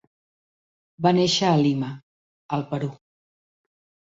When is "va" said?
1.07-1.11